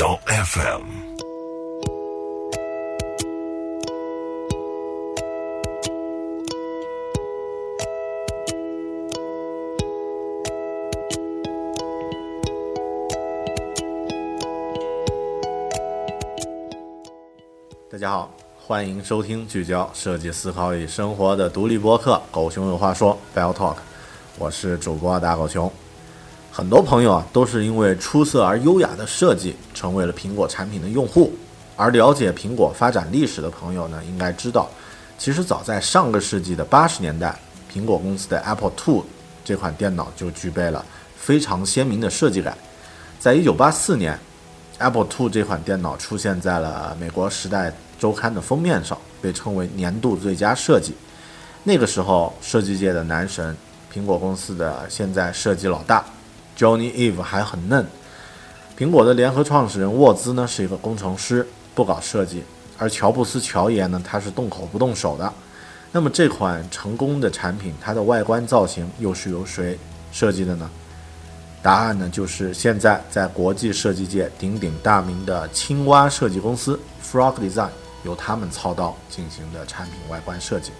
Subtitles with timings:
[0.00, 0.80] 到 FM。
[17.90, 23.76] 大家好，欢迎收听聚焦设计思考与生活的独立播客《狗熊有话说》（Bell Talk），
[24.38, 25.70] 我是主播大狗熊。
[26.52, 31.32] 很多朋友啊，都是因为出色而优雅的设计，成为了苹果产品的用户。
[31.76, 34.68] 而了解苹果发展历史的朋友呢，应该知道，
[35.16, 37.38] 其实早在上个世纪的八十年代，
[37.72, 39.04] 苹果公司的 Apple II
[39.44, 40.84] 这款电脑就具备了
[41.16, 42.58] 非常鲜明的设计感。
[43.20, 44.18] 在一九八四年
[44.78, 50.94] ，Apple II 这款电脑出现在了美国《时代周刊》的封面上，被称为年度最佳设计。
[51.62, 53.56] 那个时候，设计界的男神，
[53.94, 56.04] 苹果公司的现在设计老大。
[56.60, 57.86] Johnny Ive 还很嫩，
[58.76, 62.42] 苹果的联合创始人沃兹呢是一个工程师，不搞设计，
[62.76, 65.32] 而乔布斯乔爷呢他是动口不动手的。
[65.90, 69.78] 那么这款成功的产品，它的外观造型又是由谁
[70.12, 70.70] 设计的呢？
[71.62, 77.70] 答案呢就是现在在国际设计界鼎鼎大名的青蛙设计公司 Frog Design，
[78.04, 80.72] 由他们操刀进行的产品外观设计。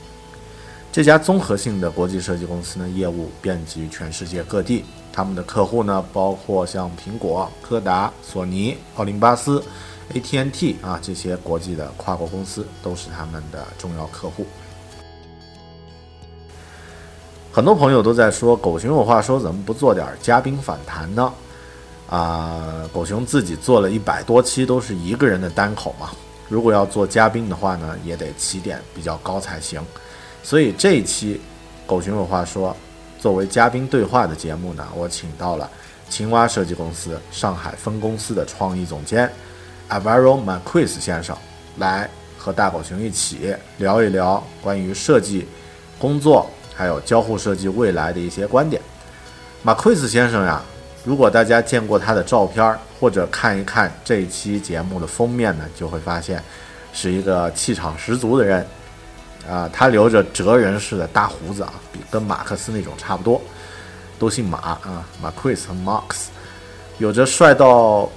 [0.92, 4.84] 这家综合性的国际设计公司呢，业务遍及全世界各地。
[5.12, 9.62] 他们的客户呢，包括像苹果、柯达、索尼、奥林巴斯、
[10.14, 14.46] AT&T 啊这些国际的跨国公司都是他们的重要客户。
[17.52, 21.32] 很多朋友都在说，狗熊有话说，怎么不做点嘉宾访谈呢？
[22.08, 26.10] 啊，狗熊自己做了一百多期，都是一个人的单口嘛。
[26.48, 29.84] 如果要做嘉宾的话呢，也得起点比较高才行。
[30.42, 31.40] 所以这一期
[31.86, 32.76] 狗熊有话说。
[33.20, 35.68] 作为嘉宾对话的节目呢，我请到了
[36.08, 39.30] 青蛙设计公司上海分公司的创意总监
[39.90, 41.36] Avaro Marquez 先生，
[41.76, 42.08] 来
[42.38, 45.46] 和大狗熊一起聊一聊关于设计
[45.98, 48.80] 工作还有交互设计未来的一些观点。
[49.62, 50.62] Marquez 先生呀，
[51.04, 56.42] 如果大家见过他的照片或者看一看这期节目的封面呢，就会发现
[56.94, 58.66] 是一个气场十足的人。
[59.48, 63.40] 啊，他留着哲人式的大胡子啊，比跟马克思那种差不多，
[64.18, 66.26] 都姓马啊，马 Chris 和 Marx，
[66.98, 68.08] 有着帅到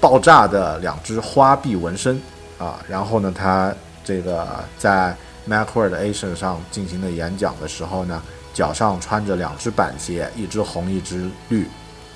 [0.00, 2.18] 爆炸的两只花臂纹身
[2.58, 2.78] 啊。
[2.88, 3.74] 然后呢，他
[4.04, 4.46] 这个
[4.78, 5.14] 在
[5.48, 8.22] Macworld Asia 上进行的演讲的时候呢，
[8.54, 11.68] 脚上穿着两只板鞋，一只红，一只绿，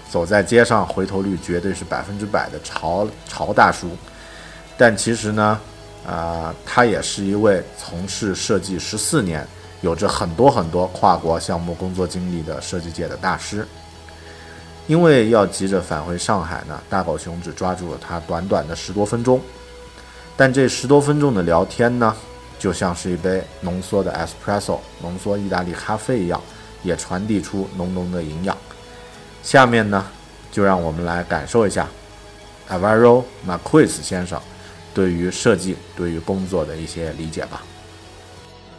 [0.08, 3.90] 走在街上回头率绝对是百分之百的潮潮大叔。
[4.78, 5.60] 但其实呢。
[6.06, 9.44] 啊，他也是一位从事设计十四年、
[9.80, 13.66] 有着很多很多跨国项目工作经历的设计界的大师。
[14.86, 19.40] 因为要急着返回上海呢，大狗熊只抓住了他短短的十多分钟。
[20.36, 22.14] 但这十多分钟的聊天呢，
[22.56, 26.40] 就像是一杯浓缩的 espresso 浓缩意大利咖啡一样，
[26.84, 28.56] 也传递出浓浓的营养。
[29.42, 30.06] 下面呢，
[30.52, 31.88] 就让我们来感受一下
[32.68, 34.40] Avaro Marquez 先生。
[34.96, 37.62] 对于设计、对于工作的一些理解吧。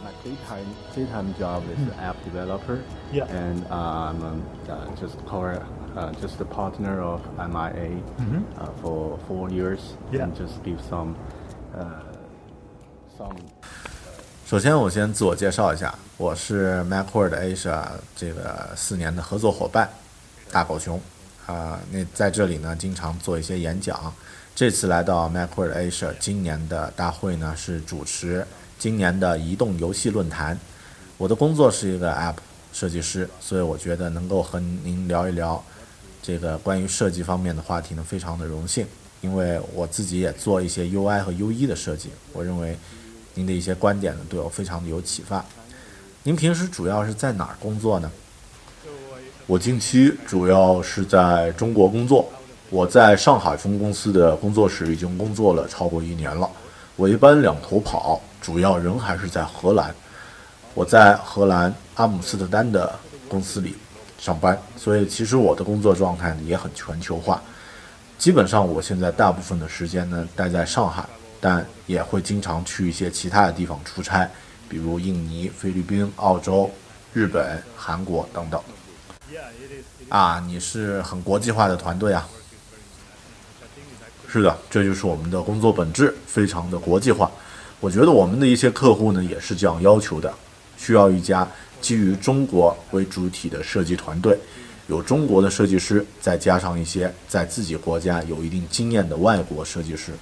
[0.02, 2.80] My daytime daytime job is app developer.
[3.12, 3.26] Yeah.
[3.26, 5.62] And uh, I'm um, uh, just core,
[5.94, 8.02] uh, just a partner of MIA
[8.58, 9.78] uh, for four years.
[10.10, 10.24] Yeah.
[10.24, 11.14] And just give some
[11.72, 12.02] uh,
[13.16, 13.36] some.
[14.44, 17.84] 首先，我先自我介绍一下，我是 MacWorld Asia
[18.16, 19.88] 这个四年的合作伙伴，
[20.50, 21.00] 大狗熊
[21.46, 21.78] 啊。
[21.92, 24.12] 那在这里呢，经常做一些演讲。
[24.58, 28.44] 这次来到 Macworld Asia，今年的大会呢是主持
[28.76, 30.58] 今年的移动游戏论坛。
[31.16, 32.34] 我的工作是一个 App
[32.72, 35.64] 设计师，所以我觉得能够和您聊一聊
[36.20, 38.84] 这个关于设计方面的话题呢，非常的荣幸。
[39.20, 42.76] 因为我自己也做一些 UI 和 UE 的设计，我认为
[43.34, 45.44] 您的一些观点呢，对我非常的有启发。
[46.24, 48.10] 您平时主要是在哪儿工作呢？
[49.46, 52.28] 我近期主要是在中国工作，
[52.70, 56.48] 我在上海分公司的工作室已经工作了超过一年了。
[56.96, 59.94] 我一般两头跑，主要人还是在荷兰。
[60.74, 62.94] 我在荷兰阿姆斯特丹的
[63.26, 63.74] 公司里
[64.18, 67.42] 上班，所以其实我的工作状态呢也很全球化。
[68.18, 71.08] 基本上我现在大部分的时间呢待在上海，
[71.40, 74.28] 但也会经常去一些其他的地方出差，
[74.68, 76.70] 比如印尼、菲律宾、澳洲、
[77.14, 78.60] 日本、韩国等等。
[80.10, 82.28] 啊，你是很国际化的团队啊。
[84.30, 87.30] 是的，这就是我们的工作本质，非常的国际化。
[87.80, 90.32] 我觉得我们的一些客户呢也是这样要求的，
[90.76, 91.48] 需要一家
[91.80, 94.38] 基于中国为主体的设计团队。
[94.88, 100.12] 有中国的设计师，再加上一些在自己国家有一定经验的外国设计师。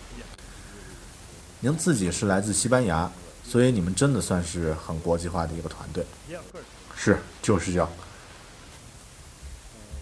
[1.61, 3.11] 您自己是来自西班牙，
[3.45, 6.05] 所以你们真的算是很国际化的一个团队。
[6.97, 7.89] 是，就是这样。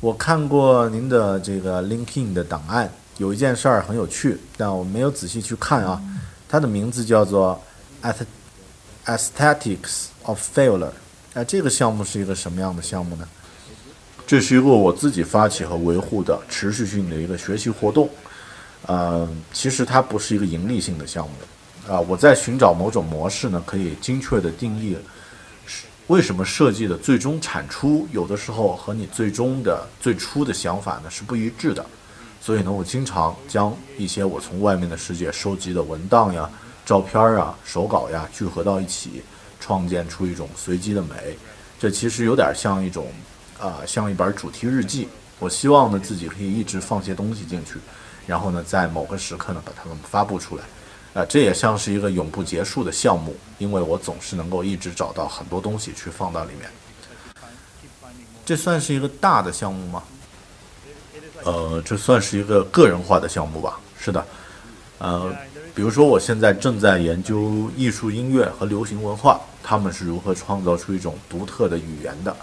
[0.00, 6.02] 我看过您的这个 LinkedIn 的档案，有一件事儿很有趣，但我没有仔细去看啊。
[6.48, 7.60] 它的名字叫做
[9.06, 10.92] Aesthetics of Failure。
[11.34, 13.28] 哎，这个项目是一个什么样的项目呢？
[14.26, 18.08] 这是一个我自己发起和维护的持续性的一个学习活动，
[18.86, 24.96] 呃，其实它不是一个盈利性的项目，啊，我在寻找某种模式呢，可以精确的定义，
[26.06, 31.84] 为什么设计的最终产出有的时候和你最终的最初的想法呢是不一致的，
[32.44, 36.50] 所以呢，我经常将一些我从外面的世界收集的文档呀、
[36.84, 39.22] 照片啊、手稿呀聚合到一起，
[39.58, 41.38] 创建出一种随机的美，
[41.78, 43.06] 这其实有点像一种。
[43.56, 45.08] 啊，像一本主题日记，
[45.38, 47.78] 我希望呢自己可以一直放些东西进去，
[48.26, 50.64] 然后呢在某个时刻呢把它们发布出来，
[51.14, 56.68] 啊，这也像是一个永不结束的项目，因为我总是能够一直找到很多东西去放到里面。
[58.44, 60.02] 这算是一个大的项目吗？
[61.44, 63.78] 呃，这算是一个个人化的项目吧。
[63.98, 64.26] 是的，
[64.98, 65.32] 呃，
[65.74, 72.34] 比如说我现在正在研究艺术、音乐和流行文化，他们是如何创造出一种独特的语言的。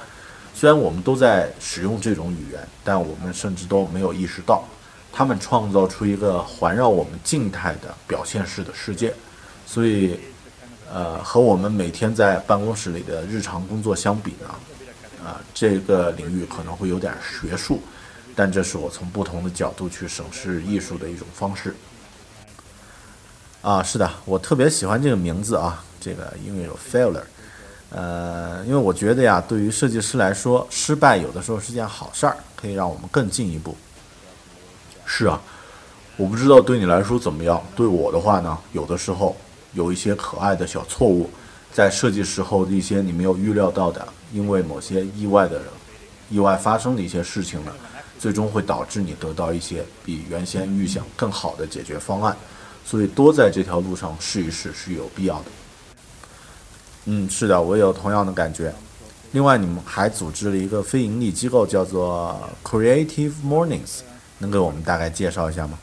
[0.54, 4.64] 虽然我们都在使用这种语言，但我们甚至都没有意识到，
[5.12, 9.14] 他们创造出一个环绕我们静态的表现式的世界。
[9.66, 10.20] 所以，
[10.92, 17.82] 呃，和我们每天在办公室里的日常工作相比呢，啊，这个领域可能会有点学术，
[18.42, 21.76] 但这是我从不同的角度去审视艺术的一种方式。
[23.62, 27.22] 啊，是的，我特别喜欢这个名字啊，这个因为有 failure。
[27.92, 33.78] 呃，因为我觉得呀，对于设计师来说，失败有的时候是件好事儿，可以让我们更进一步。
[35.06, 35.40] 是啊，
[36.18, 39.38] 我不知道对你来说怎么样，对我的话呢，有的时候
[39.74, 41.30] 有一些可爱的小错误，
[41.72, 45.62] 在设计时候的一些你没有预料到的，因为某些意外的、
[46.32, 47.72] 意外发生的一些事情呢，
[48.22, 52.38] 最终会导致你得到一些比原先预想更好的解决方案。
[52.86, 55.46] 所以，多在这条路上试一试是有必要的。
[57.06, 58.72] 嗯，是的，我有同样的感觉。
[59.32, 64.02] 另外，你们还组织了一个非盈利机构，叫做 Creative Mornings，
[64.38, 65.80] 能给我们大概介绍一下吗？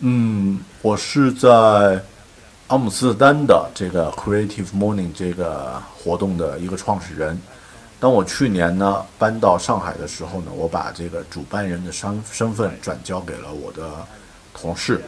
[0.00, 2.02] 嗯，我是在
[2.66, 7.40] 阿姆斯特丹的这个 Creative Morning 这个活动的一个创始人。
[7.98, 14.06] 当我去年呢搬到上海的时候呢，我把这个主办人的身身份转交给了我的
[14.52, 15.02] 同事。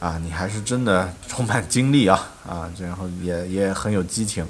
[0.00, 4.46] 啊，你还是真的充满精力啊啊，然后也也很有激情。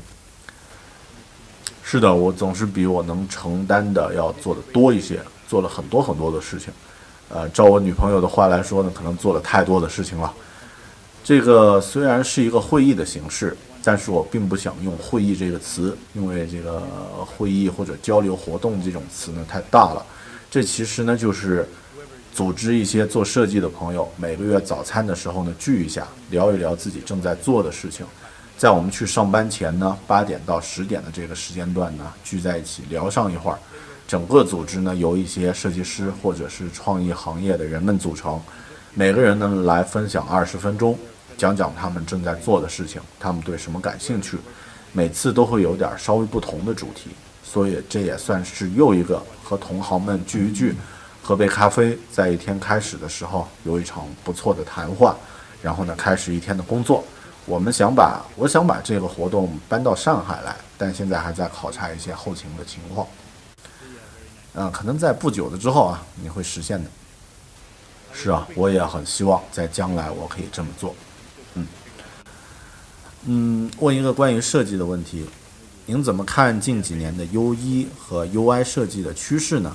[1.84, 6.72] 是的，我总是比我能承担的要做的多一些，做了很多很多的事情。
[7.28, 10.32] 呃，照我女朋友的话来说呢，可能做了太多的事情了。
[11.22, 16.80] 这个虽然是一个会议的形式，但是我并不想用会议这个词，因为这个
[17.24, 20.04] 会议或者交流活动这种词呢太大了。
[20.50, 21.68] 这其实呢就是。
[22.34, 28.04] 组织一些做设计的朋友，每个月早餐的时候呢聚一下，聊一聊自己正在做的事情。
[28.58, 33.58] 在我们去上班前呢，八点到十点的这个时间段呢，聚在一起聊上一会儿。
[34.08, 38.40] 整个组织呢由一些设计师或者是创意行业的人们组成，
[38.94, 40.98] 每个人呢来分享二十分钟，
[41.36, 44.38] 讲讲他们正在做的事情，他们对什么感兴趣。
[44.92, 47.10] 每次都会有点稍微不同的主题，
[47.42, 50.76] 所以这也算是又一个和同行们聚一聚。
[51.20, 55.16] 喝杯咖啡，在一天开始的时候有一场不错的谈话，
[55.62, 57.02] 然后呢开始一天的工作。
[57.46, 63.06] 我们想把我想把这个活动搬到上海来，但现在还在考察一些后勤的情况。
[64.54, 66.88] 嗯，可能在不久的之后啊，你会实现的。
[68.12, 70.94] 是啊，我也很希望在将来我可以这么做。
[73.26, 75.24] 嗯，问一个关于设计的问题，
[75.86, 79.74] 您怎么看近几年的 U 一和 UI 设计的趋势呢？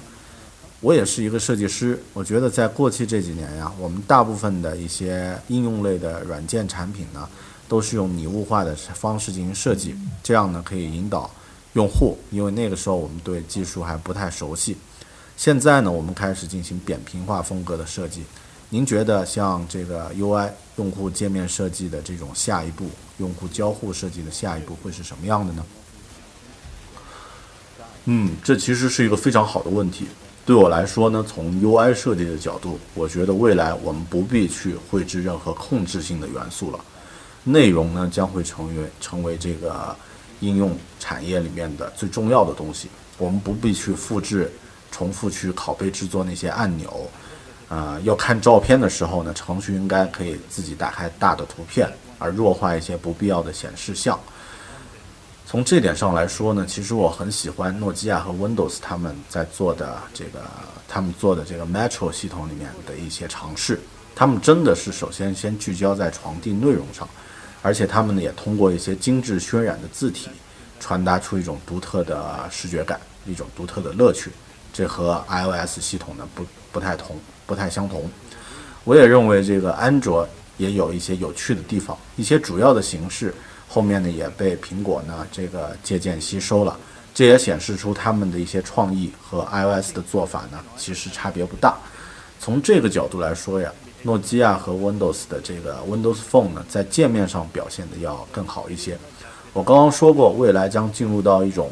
[0.82, 7.28] 我也是一个设计师，我觉得在过去这几年呀，我们大部分的一些应用类的软件产品呢，
[7.68, 11.30] 都是用拟物化的方式进行设计，这样呢可以引导
[11.74, 14.78] 用户，因为那个时候我们对技术还不太熟悉。
[15.36, 18.24] 现在呢，我们开始进行扁平化风格的设计。
[18.70, 22.86] 您觉得像这个 UI 用户界面设计的这种下一步，
[23.20, 25.66] 用户交互设计的下一步会是什么样的呢？
[28.06, 30.08] 嗯，这其实是一个非常好的问题。
[30.46, 36.80] 对我来说呢，从 UI 设计的角度，我觉得未来我们不必去绘制任何控制性的元素了，
[37.44, 39.96] 内容呢将会成为成为这个
[40.40, 42.90] 应用产业里面的最重要的东西。
[43.20, 44.52] 我们不必去复制、
[44.92, 47.08] 重复去拷贝制作那些按钮，
[47.70, 54.20] 啊，要看照片的时候呢，程序应该可以自己打开大的图片，而弱化一些不必要的显示项。
[55.46, 60.42] 从这点上来说呢，其实我很喜欢诺基亚和 Windows 他们在做的这个，
[60.88, 63.80] 他们做的这个 Metro 系统里面的一些尝试。
[64.16, 67.08] 他们真的是首先先聚焦在传递内容上，
[67.62, 70.30] 而且他们呢也通过一些精致渲染的字体，
[70.80, 74.32] 传达出一种独特的视觉感，一种独特的乐趣。
[74.72, 77.18] 这和 iOS 系统呢不不太同，
[77.50, 78.08] 不太相同。
[78.84, 80.28] 我也认为这个安卓
[80.58, 83.34] 也有一些有趣的地方，一些主要的形式。
[83.68, 86.78] 后面呢也被苹果呢这个借鉴吸收了，
[87.14, 91.78] 这也显示出他们的一些创意和 iOS 的做法呢其实差别不大。
[92.40, 98.98] 从这个角度来说呀，诺基亚和 Windows 的这个 Windows Phone 呢在界面上表现的要更好一些。
[99.54, 101.70] 我刚刚说过，未来将进入到一种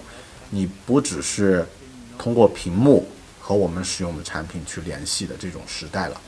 [0.51, 1.65] 你不只是
[2.19, 3.07] 通过屏幕
[3.48, 6.20] 和我们使用的产品去联系的这种时代了。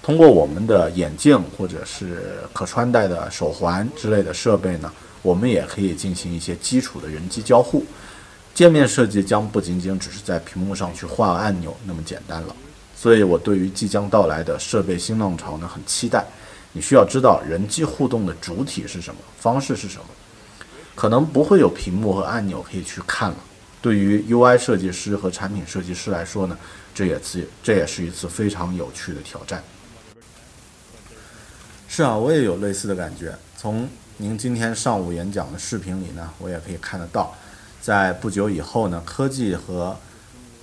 [0.00, 4.92] 通过我们的眼镜或者是可穿戴的手环之类的设备呢，
[5.22, 7.84] 我们也可以进行一些基础的人机交互。
[8.54, 12.54] 界面设计将不仅仅只是在屏幕上去画按钮那么简单了。
[12.96, 16.24] 所以我对于即将到来的设备新浪潮呢很期待。
[16.72, 20.04] 你需要知道人机互动的主体是什么，方式是什么。
[20.94, 23.36] 可能不会有屏幕和按钮可以去看了。
[23.82, 26.56] 对于 UI 设计师和产品设计师来说呢，
[26.94, 29.62] 这也次这也是一次非常有趣的挑战。
[31.88, 33.36] 是啊，我也有类似的感觉。
[33.56, 37.36] 从您今天上午演讲的视频里呢，我也可以看得到，
[37.80, 39.96] 在不久以后呢，科技和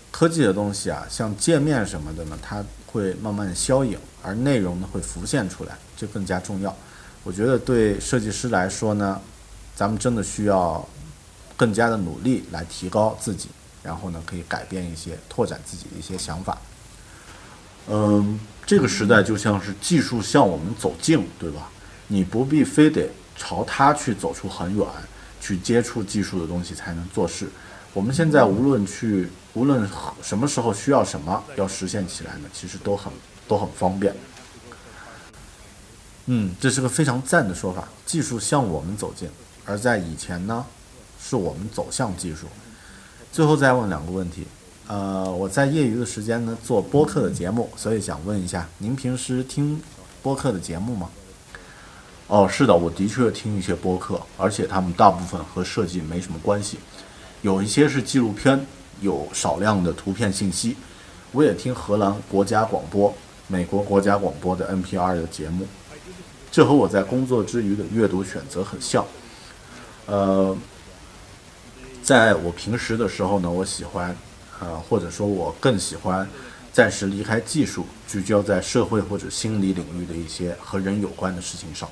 [0.10, 6.76] 科技的东西啊，像界面什么的呢，它会慢慢消影，而内容呢会浮现出来，这更加重要。
[7.24, 9.20] 我觉得对设计师来说呢，
[9.76, 10.88] 咱们真的需要
[11.60, 13.50] 更加的努力来提高自己，
[13.84, 16.58] 然后呢，可以改变一些，拓展自己的一些想法。
[17.88, 18.40] 嗯。
[18.70, 21.72] 这个时代就像是技术向我们走近，对吧？
[22.06, 24.86] 你不必非得朝它去走出很远，
[25.42, 27.50] 去接触技术的东西才能做事。
[27.96, 29.90] 我们现在无论去，无论
[30.22, 33.12] 什么时候需要什么，要实现起来呢，其实都很
[33.48, 34.16] 都很方便。
[36.28, 37.88] 嗯，这是个非常赞的说法。
[38.06, 39.28] 技术向我们走近，
[39.66, 40.64] 而在以前呢，
[41.22, 42.48] 是我们走向技术。
[43.32, 44.46] 最后再问两个问题。
[44.88, 49.80] 呃，我在业余的时间呢做播客的节目，所以想问一下，您平时听
[50.24, 51.10] 播客的节目吗？
[52.26, 56.80] 哦，是的，我的确听一些播客，而且他们大部分和设计没什么关系，
[57.44, 58.66] 有一些是纪录片，
[59.02, 60.76] 有少量的图片信息。
[61.32, 63.14] 我也听荷兰国家广播、
[63.48, 65.68] 美国国家广播的 NPR 的节目，
[66.52, 69.06] 这和我在工作之余的阅读选择很像。
[70.08, 70.58] 呃，
[72.10, 74.16] 在我平时的时候呢，我喜欢。
[74.62, 76.28] 呃，或者说我更喜欢
[76.74, 81.88] 暂时离开技术，聚焦在社会或者心理领域的一些和人有关的事情上，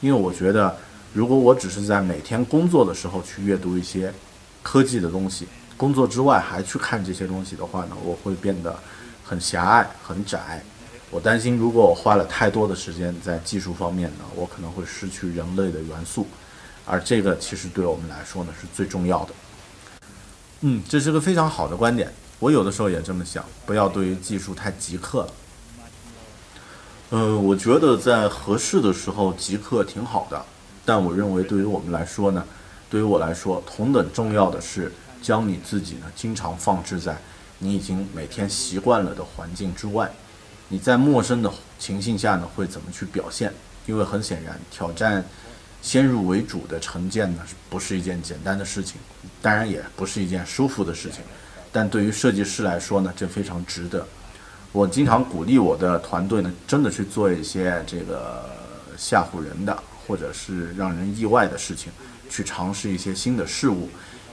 [0.00, 0.74] 因为我觉得，
[1.12, 4.14] 如果我只是在每天工作的时候去阅读一些
[4.62, 8.78] 科技的东西，工作之外还去看这些东西的话呢，我会变得
[9.24, 10.62] 很狭隘、很窄。
[11.10, 16.26] 我担心，如果我花了太多的时间在技术方面呢，我可能会失去人类的元素，
[16.86, 19.34] 而这个其实对我们来说呢是最重要的。
[20.60, 22.12] 嗯，这是个非常好的观点。
[22.38, 25.28] 我有的时候也这么想，不要对于技术太极客了。
[27.10, 30.44] 嗯，我觉得在合适的时候极客挺好的，
[30.84, 32.44] 但我认为对于我们来说呢，
[32.90, 37.16] 对于我来说，同等重要的是将你自己呢经常放置在
[37.58, 40.10] 你已经每天习惯了的环境之外。
[40.68, 43.52] 你在陌生的情境下呢会怎么去表现？
[43.86, 45.24] 因为很显然，挑战
[45.86, 48.96] 先入为主的成见呢，不是一件简单的事情，
[49.40, 51.20] 当然也不是一件舒服的事情。
[51.70, 54.04] 但对于设计师来说呢，这非常值得。
[54.72, 58.50] 我经常鼓励我的团队呢，真的去做一些这个
[58.98, 61.92] 吓唬人的，或者是让人意外的事情，
[62.28, 63.88] 去尝试一些新的事物，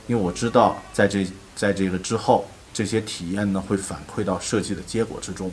[0.08, 5.52] 因为我知道在这在这个之后，这些体验呢会反馈到设计的结果之中。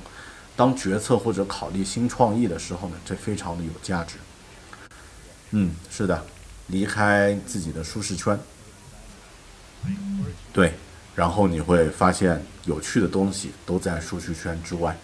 [0.56, 4.14] 当决策或者考虑新创意的时候呢，这非常的有价值。
[5.52, 6.24] 嗯，是的，
[6.68, 8.38] 离开自己的舒适圈，
[10.52, 10.74] 对，
[11.16, 14.96] 然后你会发现有趣的东西都在舒适圈之外。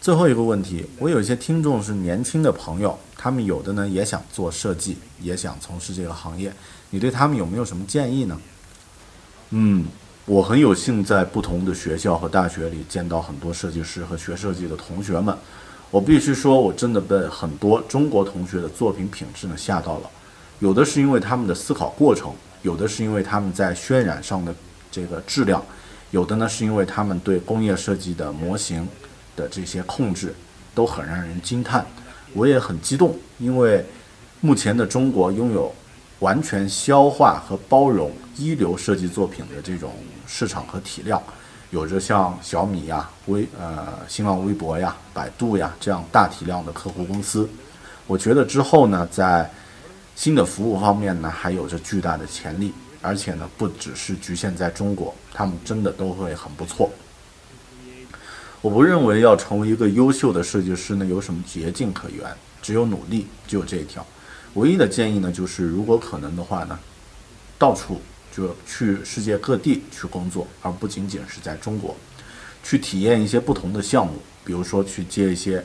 [0.00, 6.52] 最后一个问题，我有一些听众是年轻的朋友，他们有的呢也想做设计，也想从事这个行业，
[6.90, 8.40] 你对他们有没有什么建议呢？
[9.50, 9.86] 嗯，
[10.26, 15.38] 我很有幸在不同的学校和大学里见到很多设计师和学设计的同学们。
[15.92, 20.10] 我必须说，我真的被很多中国同学的作品品质呢吓到了。
[20.58, 22.32] 有的是因为他们的思考过程，
[22.62, 24.54] 有的是因为他们在渲染上的
[24.90, 25.62] 这个质量，
[26.10, 28.88] 有的呢是因为他们对工业设计的模型
[29.36, 30.34] 的这些控制
[30.74, 31.84] 都很让人惊叹。
[32.32, 33.84] 我也很激动，因为
[34.40, 35.70] 目前的中国拥有
[36.20, 39.92] 完全消化和包容一流设计作品的这种
[40.26, 41.22] 市场和体量。
[41.72, 47.48] 有着像小米呀、微呃新浪微博呀、百度呀这样大体量的客户公司，
[48.06, 49.50] 我觉得之后呢，在
[50.14, 56.90] 新的服务方面呢，还有着巨大的潜力，而且呢，不只是局限在中国，他们真的都会很不错。
[58.60, 62.20] 我不认为要成为一个优秀的设计师呢有什么捷径可言，
[62.60, 64.06] 只有努力，就有这一条。
[64.54, 66.78] 唯一的建议呢，就是如果可能的话呢，
[67.58, 67.98] 到处。
[68.34, 71.94] 就去世界各地去工作，而不仅仅是在中国，
[72.64, 75.62] 去体验一些不同的项目，比如说去接一些，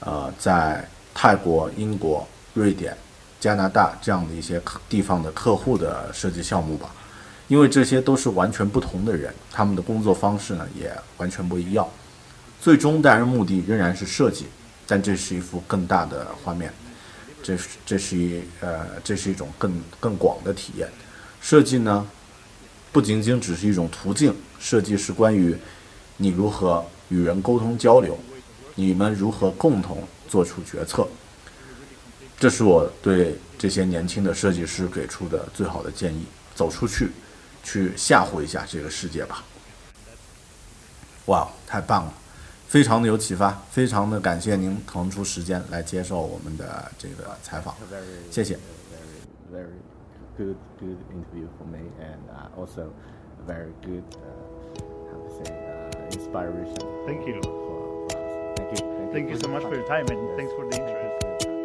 [0.00, 2.94] 呃，在泰国、英国、瑞典、
[3.40, 6.94] 加拿大这样的一些地方的客户的设计项目吧，
[7.48, 11.88] 因为这些都是完全不同的人，他们的工作方式呢也完全不一样，
[12.60, 14.46] 最终当然目的仍然是设计，
[14.86, 16.70] 但这是一幅更大的画面，
[17.42, 20.86] 这是这是一呃这是一种更更广的体验。
[21.40, 22.06] 设计呢，
[22.92, 25.56] 不仅仅只是一种途径，设计是关于
[26.16, 28.18] 你如何与人沟通交流，
[28.74, 31.06] 你们如何共同做出决策。
[32.38, 36.24] 这是我对这些年轻的设计师给出的最好的建议：
[36.54, 37.10] 走出去，
[37.62, 39.44] 去吓唬一下这个世界吧。
[41.26, 42.14] 哇，太棒了，
[42.66, 47.74] 非常的有启发，非常的感谢您腾出时间来接受我们的这个采访，
[48.30, 48.58] 谢谢。
[50.39, 52.91] good good interview for me and uh, also
[53.47, 56.77] very good uh, how to say uh, inspiration.
[57.05, 57.41] Thank you.
[57.43, 58.23] For, for us.
[58.57, 58.81] Thank you.
[58.97, 60.37] Thank, Thank you so much for your time and Yes.
[60.37, 60.95] thanks for the interest.
[60.95, 61.55] Thank you for your time.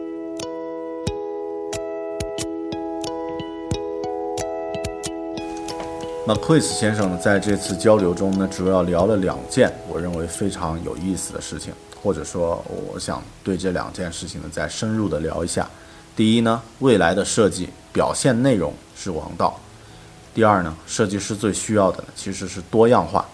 [6.27, 15.69] 那 Chris 先生呢，在这次交流中呢，主要聊了两件我认为非常有意思的事情，或者说，我想对这两件事情呢，再深入的聊一下。
[16.15, 19.58] 第一呢，未来的设计 表现内容是王道；
[20.34, 23.26] 第二呢，设计师最需要的呢，其实是多样化。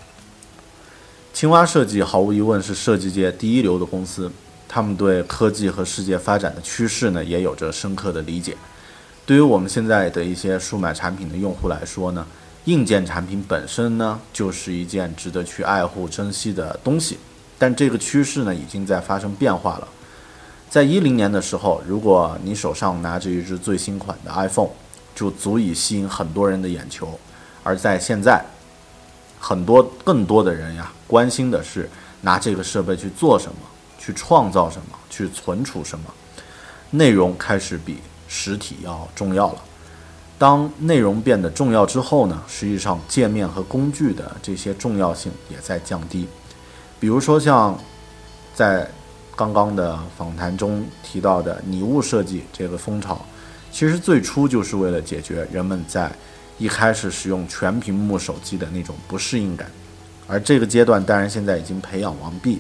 [1.34, 4.32] 青蛙设计毫无疑问是设计界第一流的公司，
[4.68, 8.56] 他们对科技和世界发展的趋势呢，也有着深刻的理解。
[9.26, 12.24] 对于我们现在的一些数码产品的用户来说呢，
[12.66, 17.18] 硬件产品本身呢，就是一件值得去爱护、珍惜的东西。
[17.58, 19.88] 但这个趋势呢，已经在发生变化了。
[20.72, 24.70] 在一零年的时候，如果你手上拿着一只最新款的 iPhone，
[25.14, 27.08] 就足以吸引很多人的眼球；
[27.62, 28.42] 而在现在，
[29.38, 31.90] 很多更多的人呀，关心的是
[32.22, 33.58] 拿这个设备去做什么，
[34.00, 36.06] 去创造什么，去存储什么。
[36.92, 37.98] 内容开始比
[38.30, 39.62] 实体要重要了。
[40.40, 46.30] 当内容变得重要之后呢，实际上界面和工具的这些重要性也在降低。
[46.98, 47.78] 比如说像
[48.56, 48.90] 在
[49.42, 53.26] 刚刚的访谈中提到的拟物设计这个风潮，
[53.72, 56.12] 其实最初就是为了解决人们在
[56.60, 59.68] 一开始使用全屏幕手机的那种不适应感，
[60.28, 62.60] 而这个阶段当然现在已经培养完毕，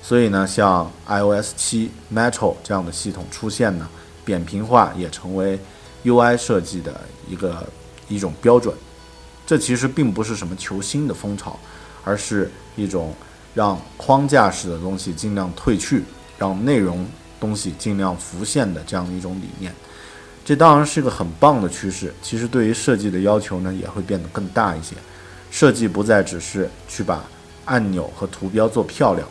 [0.00, 3.86] 所以呢，像 iOS 七 Metro 这样的系统出现呢，
[4.24, 5.60] 扁平化也成为
[6.02, 7.68] UI 设计的一个
[8.08, 8.74] 一种标准。
[9.46, 11.60] 这其实并不是什么求新的风潮，
[12.04, 13.14] 而是一种
[13.52, 16.02] 让框架式的东西尽量退去，
[16.42, 17.06] 让内容
[17.38, 19.72] 东西尽量浮现的这样的一种理念。
[20.44, 22.12] 这当然是个很棒的趋势。
[22.20, 24.96] 其实对于设计的要求呢，也会变得更大一些。
[25.52, 27.22] 设计不再只是去把
[27.66, 29.28] 按钮和图标做漂亮，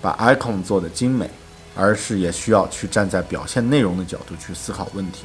[0.00, 1.28] 把 icon 做的精美，
[1.74, 5.24] 而是也需要去站在表现内容的角度去思考问题。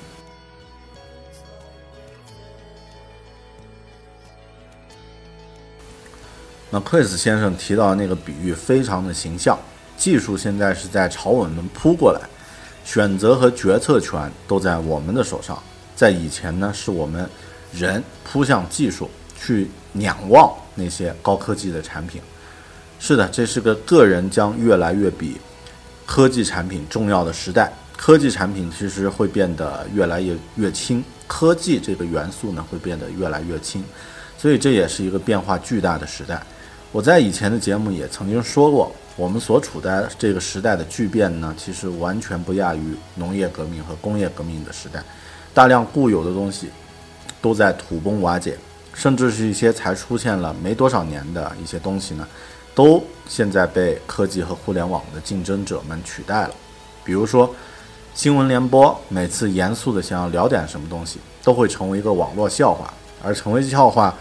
[6.71, 9.59] 那 Chris 先生提到的那个比喻非常的形象，
[10.03, 12.19] 技术现在是在朝我们扑过来，
[12.83, 15.57] 选择和决策权都在我们的手上。
[15.95, 17.25] 在以前呢，是我们
[17.71, 22.21] 人扑向技术，去仰望那些高科技的产品。
[22.99, 25.37] 是的，这是个个人将越来越比
[26.05, 27.71] 科技产品重要的时代。
[27.95, 33.81] 科技产品其实会变得越来越越轻，科技这个元素呢会变得越来越轻，
[34.37, 36.43] 所以这也是一个变化巨大的时代。
[36.91, 45.03] 我在以前的节目也曾经说过，我们所处在这个时代的巨变呢，其实完全不亚于农业革命和工业革命的时代。
[45.53, 46.69] 大量固有的东西
[47.39, 48.57] 都在土崩瓦解，
[48.93, 52.27] 甚至是一些才出现了没多少年的一些东西呢，
[52.73, 56.51] 都现在被科技和互联网的竞争者们取代了。
[57.03, 57.53] 比如说，
[58.15, 62.91] 新闻联播每次严肃的想要聊点什么东西，都会成为一个网络笑话，
[63.23, 64.15] 而成为笑话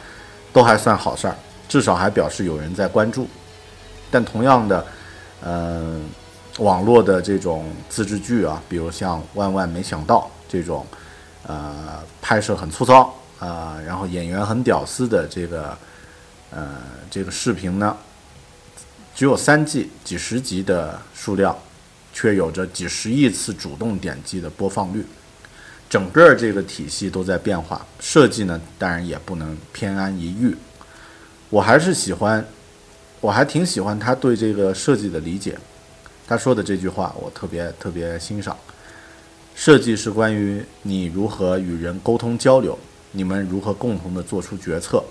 [0.52, 1.34] 都还算好事儿。
[1.66, 3.26] 至少还表示有人在关注，
[4.12, 4.86] 但同样的，
[5.40, 5.98] 呃，
[6.58, 10.86] 网络的这种自制剧啊，比如像《万万没想到》这种，
[11.44, 15.76] 呃，拍摄很粗糙啊，然后演员很屌丝的这个，
[16.50, 16.76] 呃，
[17.10, 17.96] 这个视频呢，
[19.14, 21.56] 只有三季几十集的数量，
[22.12, 25.06] 却有着几十亿次主动点击的播放率，
[25.88, 30.54] 整个这个体系都在变化，设计呢，当然也不能偏安一隅。
[31.48, 32.44] 我还是喜欢，
[33.22, 35.56] 我还挺喜欢他对这个设计的理解。
[36.26, 38.56] 他说的这句话，我特别特别欣赏。
[39.54, 42.76] 设计是关于你如何与人沟通交流，
[43.12, 45.04] 你们如何共同的做出决策。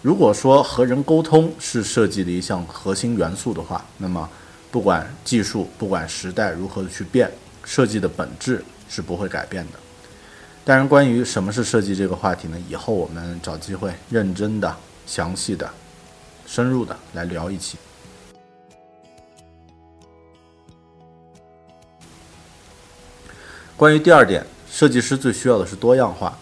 [0.00, 4.26] 如果说和人沟通是设计的一项核心元素的话，那么
[4.70, 7.30] 不管技术，不管时代如何的去变，
[7.62, 9.72] 设计的本质是不会改变的。
[10.64, 12.56] 当然，关于什么是设计这个话题呢？
[12.70, 14.74] 以后我们找机会认真的。
[15.06, 15.66] 详细的、
[16.48, 17.76] 深入的来聊一期。
[23.76, 26.36] 关于第二点，设计师最需要的是多样化。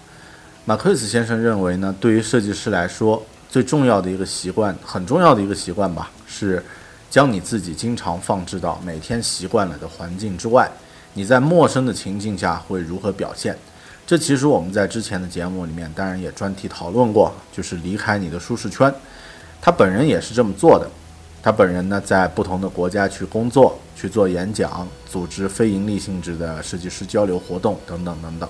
[0.65, 6.65] 马克思先生认为呢，对于设计师来说，最重要的一个习惯，很重要的一个习惯吧，是
[7.11, 10.71] 将你自己经常放置到每天习惯了的环境之外。
[11.15, 13.57] 你在陌生的情境下会如何表现？
[14.07, 18.95] 这其实我们在之前的节目里面，当然也专题讨论过，就是离开你的舒适圈。
[19.61, 20.89] 他本人也是这么做的。
[21.43, 28.49] 他本人呢，在不同的国家去工作、去做演讲、组织非盈利性质的设计师交流活动等等等等。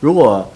[0.00, 0.50] 如果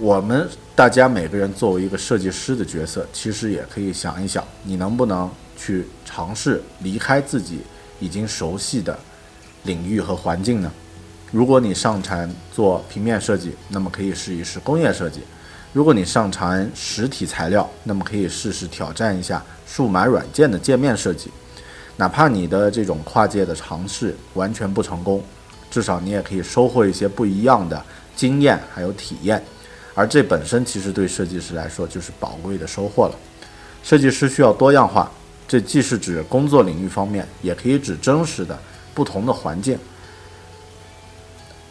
[0.00, 7.60] 我们大家每个人作为一个设计师的角色，其实也可以想一想，你能不能去尝试离开自己
[8.00, 8.98] 已经熟悉的
[9.62, 10.72] 领域和环境呢？
[11.30, 15.20] 如果你擅长做平面设计，那么可以试一试工业设计；
[15.78, 21.30] 如果你擅长实体材料，那么可以试试挑战一下数码软件的界面设计。
[21.96, 25.22] 哪怕你的这种跨界的尝试完全不成功，
[25.70, 27.80] 至少你也可以收获一些不一样的
[28.16, 29.40] 经验还有体验，
[29.94, 33.14] 而这本身其实对设计师来说就是宝贵的收获了。
[33.84, 35.08] 设计师需要多样化，
[35.46, 38.58] 这既是指工作领域方面，也可以指真实的
[38.92, 39.78] 不同的环境。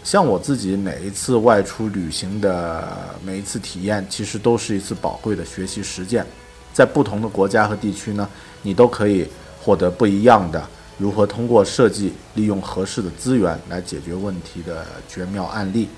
[0.07, 2.87] 像我自己每一次外出旅行的
[3.21, 6.25] 每一次体验，其实都是一次宝贵的学习实践。
[6.71, 8.29] 在不同的国家和地区呢，
[8.61, 9.27] 你都可以
[9.61, 10.65] 获得不一样的
[10.97, 15.89] 如何通过设计利用合适的资源来解决问题的绝妙案例。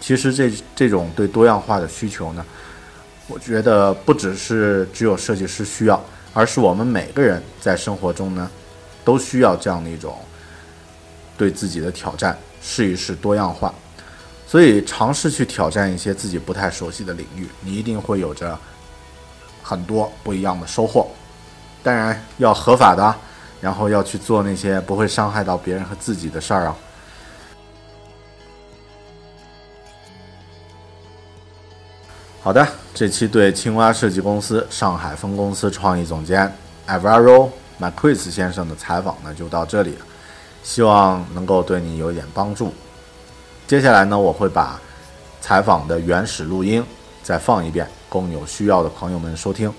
[0.00, 2.42] 其实这这种对多样化的需求呢，
[3.26, 8.50] 我觉得不只是只有设计师需要，而是我们每个人在生活中呢，
[9.04, 10.16] 都需要这样的一种
[11.36, 12.34] 对自己的挑战。
[12.70, 13.72] 试一试多样化，
[14.46, 18.56] 所以尝试去挑战一些自己不太熟悉的领域，你一定会有着
[19.62, 21.08] 很多不一样的收获。
[21.82, 23.14] 当然要合法的，
[23.62, 26.76] 然后要去做那些不会伤害到别人和自己的事儿啊。
[32.42, 36.54] 好的，这期对青蛙设计公司上海分公司创意总监
[36.86, 37.48] Avaro
[37.80, 40.04] Marquez 先生的采访呢，就到这里了。
[40.68, 42.70] 希望能够对你有一点帮助。
[43.66, 44.78] 接下来呢，我会把
[45.40, 46.84] 采访的原始录音
[47.22, 49.72] 再放一遍，供有需要的朋友们收听。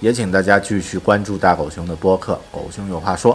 [0.00, 3.32] 也请大家继续关注大狗熊的播客《狗熊有话说》。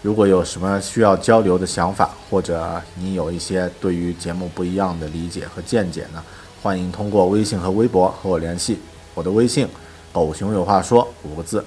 [0.00, 6.24] 如果有什么需要交流的想法，或者你有一些对于节目不一样的理解和见解呢，
[6.62, 8.80] 欢迎通过微信和微博和我联系。
[9.12, 9.68] 我的微信
[10.10, 11.62] “狗熊有话说”五个字，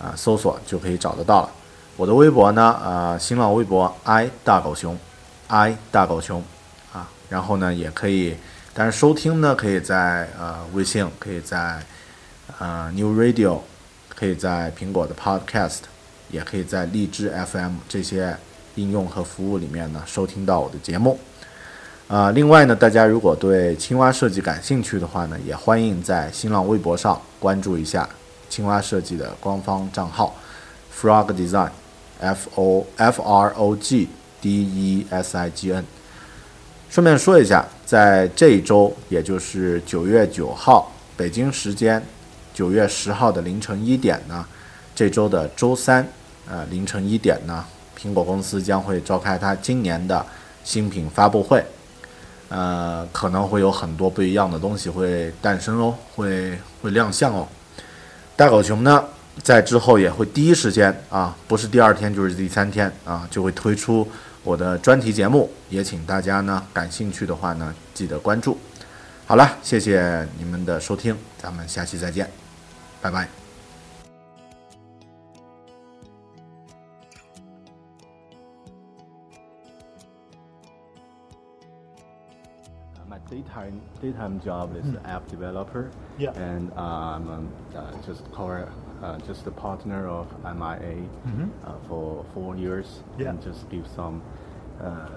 [0.00, 1.50] 啊，搜索就可以找得到了。
[1.96, 4.94] 我的微博呢，呃，新浪微博 i 大狗熊
[5.48, 6.42] ，i 大狗熊，
[6.92, 8.36] 啊，然后呢也可以，
[8.74, 11.82] 但是收听呢可以在呃微信，可以在
[12.58, 13.60] 呃 New Radio，
[14.14, 15.78] 可以在苹果的 Podcast，
[16.30, 18.36] 也可以在荔枝 FM 这些
[18.74, 21.18] 应用和服务里面呢收听到我的节目。
[22.08, 28.06] 啊，另外呢，大家如果对青蛙设计感兴趣的话呢，也欢迎在新浪微博上关注一下
[28.50, 30.36] 青蛙设计的官方账号
[30.94, 31.70] Frog Design。
[32.20, 34.08] F O F R O G
[34.40, 35.84] D E S I G N。
[36.88, 42.02] 顺便说一下，在这一周，也就是九月九号北京时间
[42.54, 44.46] 九月十号的凌晨一点呢，
[44.94, 46.06] 这周的周三，
[46.48, 47.64] 呃凌晨一点呢，
[48.00, 50.24] 苹果公司将会召开它今年的
[50.62, 51.64] 新品发布会，
[52.48, 57.46] 呃，可能会有很多不一样的东西会诞生哦，会会亮相哦。
[58.36, 59.04] 大狗熊呢？
[59.42, 64.06] 在之后也会第一时间啊，不是第二天就是第三天啊，就会推出
[64.42, 68.58] 我的专题节目，也请大家呢感兴趣的话呢记得关注。
[69.26, 72.30] 好了，谢谢你们的收听，咱们下期再见，
[73.00, 73.45] 拜拜。
[83.30, 85.90] Daytime daytime job is app developer.
[86.18, 86.32] Yeah.
[86.32, 88.68] And um, um, uh, just core,
[89.02, 91.08] uh, just a partner of MIA
[91.64, 93.02] uh, for four years.
[93.18, 93.30] Yeah.
[93.30, 94.22] And just give some
[94.80, 95.08] uh,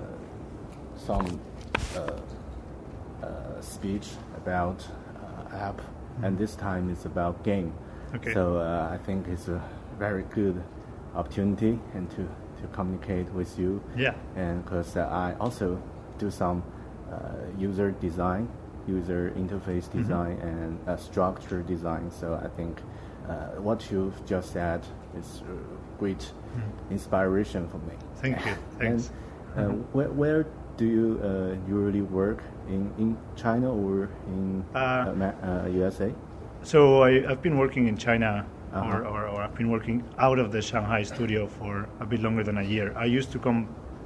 [0.96, 1.40] some
[1.96, 4.86] uh, uh, speech about
[5.52, 5.82] uh, app,
[6.24, 7.74] and this time it's about game.
[8.16, 8.34] Okay.
[8.34, 9.62] So uh, I think it's a
[9.98, 10.62] very good
[11.16, 12.28] opportunity and to,
[12.62, 13.82] to communicate with you.
[13.96, 14.14] Yeah.
[14.36, 15.82] And because uh, I also
[16.18, 16.64] do some
[17.58, 18.48] user design,
[18.88, 20.02] user interface Mm-hmm.
[20.02, 22.10] design, and uh, structure design.
[22.12, 22.82] So I think
[23.28, 24.82] uh, what you've just said
[25.18, 25.54] is uh,
[26.00, 26.32] great
[26.92, 27.94] inspiration for me.
[27.94, 28.16] Mm-hmm.
[28.22, 28.56] Thank you.
[28.80, 29.12] Thanks.
[29.56, 30.46] And, uh, where, where
[30.78, 36.14] do you uh, usually work in, in China or in Uh, uh, USA?
[36.64, 38.86] So I, I've been working in China, Uh-huh.
[38.86, 42.44] or, or, or I've been working out of the Shanghai studio for a bit longer
[42.44, 42.94] than a year.
[42.96, 43.66] I used to come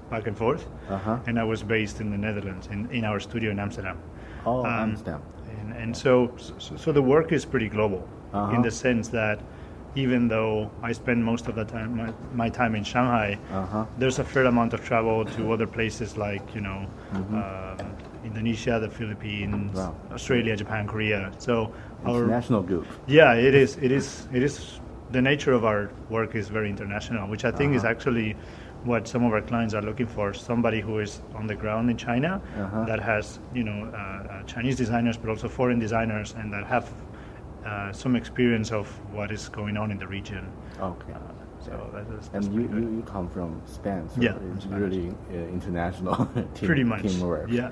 [0.09, 1.17] back and forth, Uh-huh.
[1.27, 3.97] and I was based in the Netherlands, in, in our studio in Amsterdam.
[4.45, 5.21] Oh, Um, Amsterdam.
[5.59, 8.55] And, and so, so, so the work is pretty global Uh-huh.
[8.55, 9.39] in the sense that
[9.95, 13.85] even though I spend most of the time my, my time in Shanghai, Uh-huh.
[13.99, 17.35] there's a fair amount of travel to other places like you know Mm-hmm.
[17.35, 17.77] um,
[18.25, 19.93] Indonesia, the Philippines, Wow.
[20.11, 21.29] Australia, Japan, Korea.
[21.37, 21.71] So
[22.05, 22.87] our International group.
[23.05, 23.77] yeah, it is.
[23.81, 24.27] It is.
[24.33, 24.79] It is.
[25.11, 28.35] The nature of our work is very international, which I think is actually
[28.85, 30.33] what some of our clients are looking for.
[30.33, 32.85] Somebody who is on the ground in China Uh-huh.
[32.85, 36.89] that has, you know, uh, uh, Chinese designers, but also foreign designers, and that have
[37.65, 40.45] uh, some experience of what is going on in the region.
[40.81, 41.13] Okay.
[41.65, 45.35] So that is, And you, you, you come from Spain, so Yeah, it's really uh,
[45.57, 47.49] international team, Pretty much, teamwork.
[47.49, 47.71] yeah.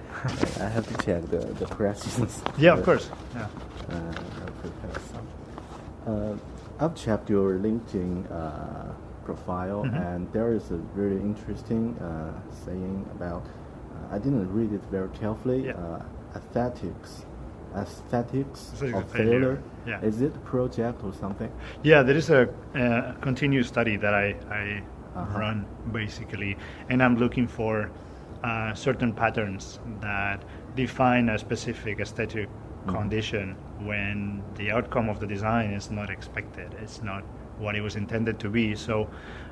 [0.62, 2.42] I have to check the, the questions.
[2.58, 3.10] yeah, of course.
[3.36, 3.48] Yeah.
[3.90, 5.28] Uh, I'll prepare some.
[6.08, 6.38] Uh,
[6.86, 8.94] I've checked your LinkedIn uh,
[9.26, 9.96] profile, Mm-hmm.
[9.98, 12.32] and there is a very interesting uh,
[12.66, 13.44] saying about.
[13.46, 15.66] Uh, I didn't read it very carefully.
[15.66, 15.74] Yeah.
[15.74, 17.26] Uh, aesthetics,
[17.76, 19.62] aesthetics Aesthetics of failure.
[19.86, 20.02] yeah.
[20.02, 21.52] Is it project or something?
[21.84, 22.42] Yeah, there is a
[22.76, 24.82] uh, continuous study that I, I
[25.14, 25.40] Uh-huh.
[25.40, 26.56] run basically,
[26.90, 27.90] and I'm looking for
[28.44, 30.40] uh, certain patterns that
[30.76, 32.96] define a specific aesthetic Mm-hmm.
[32.98, 33.56] condition
[33.86, 36.74] when the outcome of the design is not expected.
[36.82, 37.24] It's not
[37.62, 38.76] what it was intended to be.
[38.76, 39.10] So,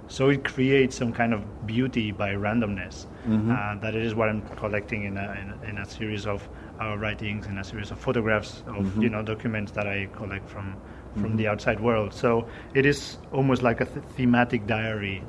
[0.07, 3.05] so it creates some kind of beauty by randomness.
[3.27, 3.51] Mm-hmm.
[3.51, 6.47] Uh, that is what I'm collecting in a, in, a- in a series of
[6.79, 9.01] our writings, in a series of photographs of Mm-hmm.
[9.03, 10.75] you know documents that I collect from
[11.13, 12.13] from the outside world.
[12.13, 15.23] So it is almost like a th- thematic diary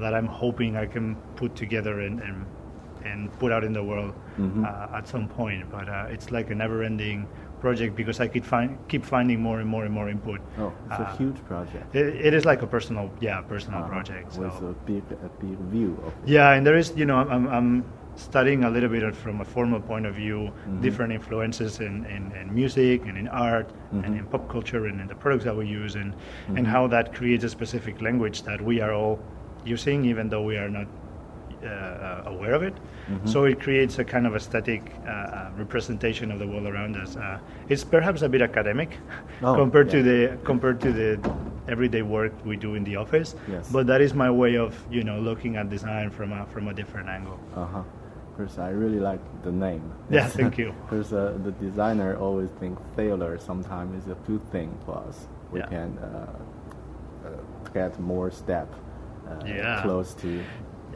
[0.00, 2.46] that I'm hoping I can put together and and,
[3.04, 4.64] and put out in the world Mm-hmm.
[4.64, 5.70] uh, at some point.
[5.70, 7.26] But uh, it's like a never-ending
[7.60, 10.40] project because I keep find keep finding more and more and more input.
[10.58, 11.94] Oh, it's Uh, a huge project.
[11.94, 13.88] It, it is like a personal, yeah, personal Uh-huh.
[13.94, 14.32] project.
[14.34, 14.40] So.
[14.42, 16.28] With a big, a big view of it.
[16.28, 19.80] Yeah, and there is, you know, I'm, I'm studying a little bit from a formal
[19.80, 24.48] point of view, different influences in, in, in music and in art and in pop
[24.48, 26.14] culture and in the products that we use, and,
[26.56, 29.18] and how that creates a specific language that we are all
[29.66, 30.86] using, even though we are not
[31.62, 32.74] uh, uh, aware of it.
[33.24, 37.16] So it creates a kind of aesthetic uh, uh, representation of the world around us.
[37.16, 37.38] Uh,
[37.68, 38.90] it's perhaps a bit academic
[39.42, 41.18] Oh, compared to the compared to the
[41.68, 43.34] everyday work we do in the office.
[43.48, 43.70] Yes.
[43.70, 46.74] But that is my way of you know looking at design from a from a
[46.74, 47.38] different angle.
[47.54, 47.82] Uh huh.
[48.58, 49.82] I really like the name.
[50.10, 50.74] Yeah, thank you.
[50.84, 55.26] Because uh, the designer always think failure sometimes is a good thing for us.
[55.52, 55.66] We Yeah.
[55.68, 56.06] can uh,
[57.24, 57.30] uh,
[57.72, 58.68] get more step
[59.26, 59.82] uh, Yeah.
[59.82, 60.44] close to.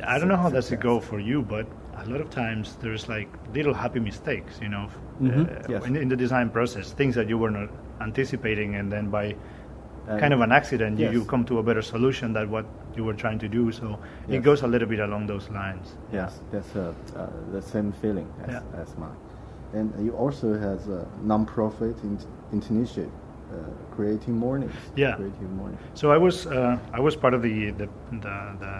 [0.04, 3.08] I don't know how that's a go for you, but a lot of times there's
[3.08, 4.88] like little happy mistakes, you know,
[5.20, 5.84] Mhm, uh, yes.
[5.86, 7.68] in, in the design process, things that you were not
[8.00, 9.34] anticipating, and then by
[10.08, 12.64] Uh, kind of an accident, you, you come to a better solution than what
[12.96, 13.70] you were trying to do.
[13.70, 15.94] So it goes a little bit along those lines.
[16.12, 18.82] Yes, that's uh, uh, the same feeling as, Yeah.
[18.82, 19.18] as mine.
[19.74, 22.18] And you also has a non-profit in-
[22.70, 23.12] initiative,
[23.52, 23.56] uh,
[23.94, 24.72] Creating Mornings.
[24.96, 25.16] Yeah.
[25.16, 25.80] Creative Mornings.
[25.94, 27.86] So I was uh, I was part of the the,
[28.24, 28.72] the, the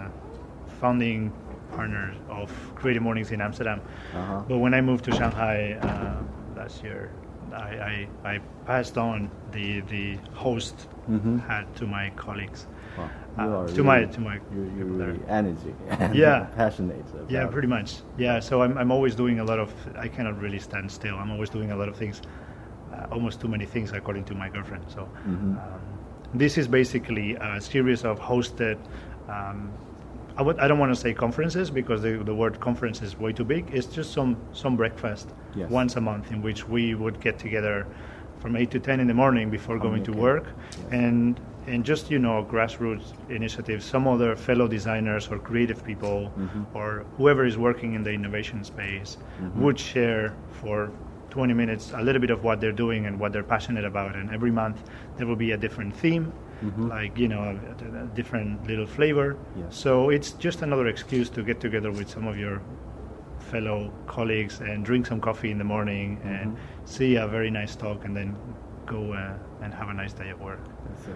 [0.91, 1.31] founding
[1.75, 3.79] partner of Creative Mornings in Amsterdam.
[4.13, 4.43] Uh-huh.
[4.49, 6.21] But when I moved to Shanghai uh,
[6.59, 7.11] last year,
[7.53, 10.75] I, I, I passed on the the host
[11.09, 11.39] Mhm.
[11.47, 12.67] hat to my colleagues.
[12.97, 13.09] Wow.
[13.39, 15.73] Uh, You are to my- really- to my you're, you're really energy
[16.23, 16.47] Yeah.
[16.61, 17.05] passionate.
[17.29, 17.89] Yeah, pretty much.
[18.17, 19.69] Yeah, so I'm, I'm always doing a lot of.
[20.05, 21.15] I cannot really stand still.
[21.21, 22.21] I'm always doing a lot of things,
[22.93, 24.83] uh, almost too many things, according to my girlfriend.
[24.95, 25.55] So, Mhm.
[25.63, 25.81] um,
[26.43, 28.77] this is basically a series of hosted.
[29.29, 29.69] Um,
[30.49, 33.69] I, don't want to say conferences because the, the word conference is way too big.
[33.73, 35.69] It's just some some breakfast Yes.
[35.69, 37.85] once a month in which we would get together
[38.39, 40.85] from eight to ten in the morning before going to work, Yes.
[40.91, 43.85] and and just you know grassroots initiatives.
[43.85, 46.65] Some other fellow designers or creative people Mhm.
[46.73, 49.55] or whoever is working in the innovation space Mhm.
[49.61, 50.89] would share for
[51.29, 54.15] 20 minutes a little bit of what they're doing and what they're passionate about.
[54.15, 54.77] And every month
[55.17, 56.89] there will be a different theme, Mhm.
[56.89, 59.35] like you know a, a different little flavor.
[59.69, 62.61] So it's just another excuse to get together with some of your
[63.39, 66.57] fellow colleagues and drink some coffee in the morning and Mhm.
[66.85, 68.35] see a very nice talk and then
[68.85, 70.59] go uh, and have a nice day at work.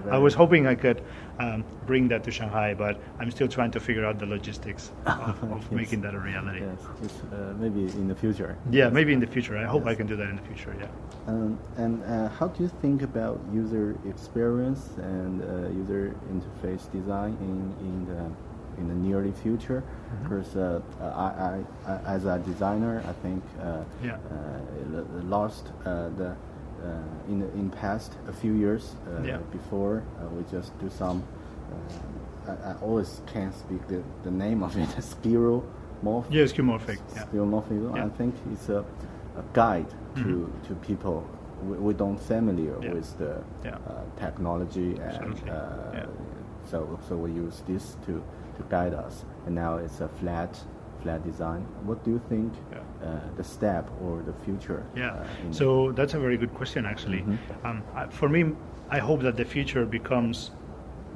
[0.10, 1.02] I was hoping I could
[1.40, 5.44] um, bring that to Shanghai, but I'm still trying to figure out the logistics of,
[5.52, 5.72] of Yes.
[5.72, 6.62] making that a reality.
[6.62, 8.56] Yes, it's, uh, maybe in the future.
[8.72, 9.58] Yeah, maybe in the future.
[9.58, 10.76] I hope I can do that in the future.
[10.80, 10.88] Yeah.
[11.28, 17.36] Um, and uh, how do you think about user experience and uh, user interface design
[17.42, 18.32] in, in the
[18.78, 19.82] in the nearly future?
[20.24, 21.06] Because uh, I,
[21.90, 24.16] I, I, as a designer, I think uh, Yeah.
[24.18, 26.36] uh, lost uh, the
[27.28, 29.38] in the, in past a few years uh, Yeah.
[29.52, 31.24] before uh, we just do some.
[31.72, 34.90] Uh, I, I always can't speak the, the name of it.
[35.00, 35.64] Skiro
[36.04, 36.26] morph.
[36.30, 37.00] Yeah, skeuomorphic.
[37.16, 37.24] Yeah.
[37.26, 37.72] Skeuomorphic.
[37.72, 38.02] Yeah.
[38.02, 38.14] Mm-hmm.
[38.14, 38.80] I think it's a,
[39.38, 41.28] a guide to, to people
[41.64, 42.94] we, we don't familiar Yeah.
[42.94, 43.78] with the Yeah.
[43.88, 46.06] uh, technology and uh, Yeah.
[46.70, 48.14] so so we use this to,
[48.58, 50.58] to guide us and now it's a flat
[51.06, 52.80] flat design what do you think Yeah.
[53.08, 55.14] uh, the step or the future Yeah.
[55.14, 57.22] uh, So that's a very good question, actually.
[57.22, 57.38] Mhm.
[57.68, 58.42] Um, I, for me,
[58.98, 60.38] I hope that the future becomes,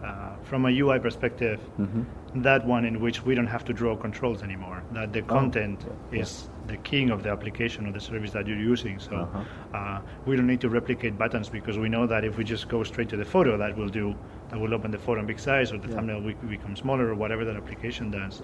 [0.04, 0.08] uh,
[0.49, 2.04] from a UI perspective, Mhm.
[2.49, 4.78] that one in which we don't have to draw controls anymore.
[4.97, 6.21] That the content Oh, yeah.
[6.21, 6.30] is
[6.71, 8.95] the king of the application or the service that you're using.
[8.99, 9.39] So Uh-huh.
[9.80, 9.97] uh,
[10.28, 13.10] we don't need to replicate buttons because we know that if we just go straight
[13.13, 14.06] to the photo, that will do.
[14.49, 15.95] That will open the photo in big size, or the Yeah.
[15.95, 18.41] thumbnail will become smaller, or whatever that application does.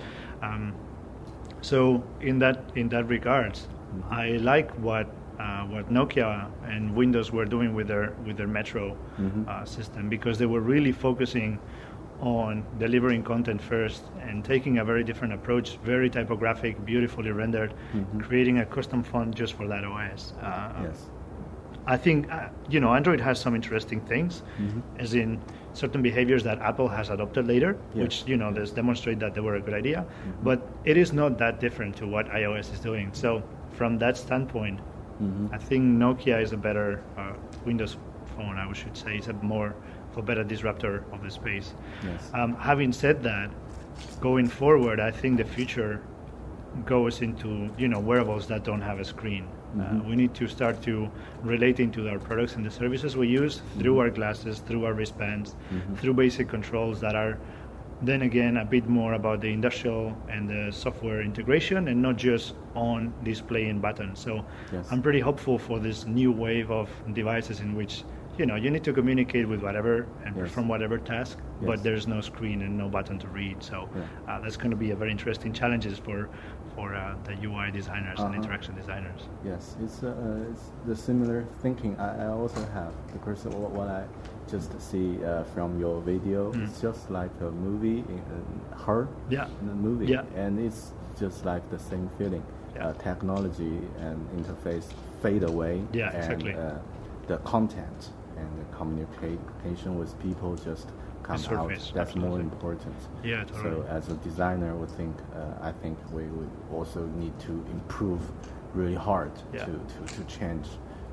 [0.47, 0.63] Um,
[1.69, 3.67] so in that in that regards,
[4.23, 5.07] I like what
[5.39, 6.31] uh, what Nokia
[6.73, 8.83] and Windows were doing with their with their Metro
[9.19, 9.47] Mhm.
[9.47, 11.57] uh, system because they were really focusing
[12.21, 18.19] on delivering content first and taking a very different approach, very typographic, beautifully rendered, Mhm.
[18.27, 20.33] creating a custom font just for that OS.
[20.41, 21.09] Uh, yes
[21.87, 24.81] I think uh, you know Android has some interesting things, Mhm.
[24.99, 25.39] as in
[25.73, 29.55] certain behaviors that Apple has adopted later, which you know does demonstrate that they were
[29.55, 29.99] a good idea.
[30.05, 30.43] Mm-hmm.
[30.43, 33.09] But it is not that different to what iOS is doing.
[33.13, 34.79] So from that standpoint,
[35.21, 35.53] Mhm.
[35.53, 37.33] I think Nokia is a better uh,
[37.65, 37.97] Windows
[38.35, 38.57] phone.
[38.57, 39.73] I should say it's a more
[40.17, 41.73] a better disruptor of the space.
[42.03, 42.31] Yes.
[42.33, 43.49] Um, having said that,
[44.21, 45.99] going forward, I think the future
[46.85, 49.45] goes into you know wearables that don't have a screen.
[49.79, 50.05] Uh, Mhm.
[50.07, 51.09] we need to start to
[51.43, 55.55] relating to our products and the services we use through our glasses, through our wristbands,
[55.71, 55.97] Mhm.
[55.97, 57.37] through basic controls that are
[58.01, 62.53] then again a bit more about the industrial and the software integration and not just
[62.75, 64.19] on display and buttons.
[64.19, 64.91] So Yes.
[64.91, 68.03] I'm pretty hopeful for this new wave of devices in which
[68.37, 70.43] you know you need to communicate with whatever and Yes.
[70.49, 71.67] perform whatever task, Yes.
[71.69, 73.63] but there's no screen and no button to read.
[73.63, 74.01] So Yeah.
[74.27, 76.27] uh, that's going to be a very interesting challenges for
[76.75, 78.41] for uh, the UI designers and Uh-huh.
[78.41, 79.21] interaction designers.
[79.45, 80.13] Yes, it's, uh,
[80.51, 84.03] it's the similar thinking I, I also have because what, what I
[84.51, 86.63] just see uh, from your video, Mm.
[86.67, 89.47] it's just like a movie in uh, her Yeah.
[89.61, 90.23] in a movie, Yeah.
[90.35, 92.43] and it's just like the same feeling.
[92.75, 92.87] Yeah.
[92.89, 94.87] Uh, technology and interface
[95.21, 96.53] fade away, Yeah, and exactly.
[96.53, 96.79] uh,
[97.27, 100.89] the content and the communication with people just
[101.25, 101.41] come out.
[101.41, 102.95] surface, That's more important.
[103.23, 103.63] Yeah, totally.
[103.63, 108.21] So as a designer, we think uh, I think we would also need to improve
[108.73, 109.65] really hard Yeah.
[109.65, 110.67] to, to, to change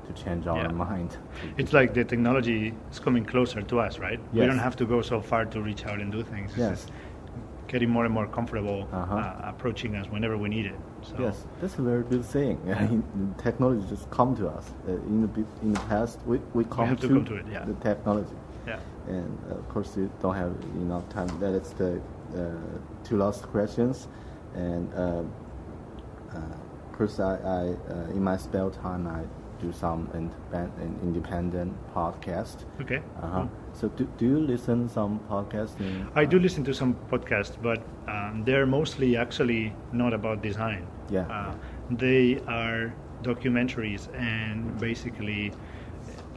[0.07, 0.67] to change our Yeah.
[0.87, 1.11] mind.
[1.57, 4.19] It's like the technology is coming closer to us, right?
[4.33, 6.49] We don't have to go so far to reach out and do things.
[6.51, 6.87] It's Yes.
[7.73, 9.15] getting more and more comfortable Uh-huh.
[9.15, 10.79] uh, approaching us whenever we need it.
[11.09, 12.55] So Yes, that's a very good thing.
[13.47, 14.65] technology just come to us.
[14.87, 15.29] Uh, in the
[15.65, 17.63] in the past, we, we come have to to, come to it, yeah.
[17.71, 18.35] the technology.
[18.67, 18.79] Yeah.
[19.07, 21.27] And uh, of course, you don't have enough time.
[21.39, 22.01] That is the
[22.35, 22.51] uh,
[23.03, 24.07] two last questions.
[24.55, 25.23] And uh,
[26.33, 29.23] uh, of course, I, I uh, in my spare time I
[29.63, 32.65] do some independent, independent podcast.
[32.81, 33.01] Okay.
[33.21, 33.41] Uh-huh.
[33.41, 33.51] cool.
[33.73, 36.09] So do, do you listen some podcasting?
[36.15, 40.87] I do listen to some podcasts, but um, they're mostly actually not about design.
[41.09, 41.27] Yeah.
[41.27, 41.55] Uh,
[41.89, 42.93] they are
[43.23, 45.53] documentaries and basically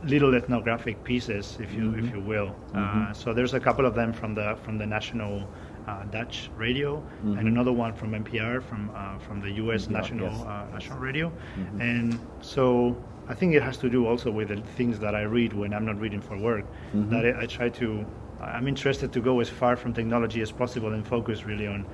[0.05, 2.55] little ethnographic pieces, if you if you will.
[2.75, 5.49] Uh, so there's a couple of them from the from the national
[5.87, 9.87] uh, Dutch radio, and another one from NPR from uh, from the U.S.
[9.87, 10.41] NPR, national yes.
[10.43, 11.33] uh, national radio,
[11.81, 12.97] and so.
[13.29, 15.85] I think it has to do also with the things that I read when I'm
[15.85, 16.65] not reading for work.
[17.11, 18.07] That I, I try to,
[18.41, 21.87] I'm interested to go as far from technology as possible and focus really on,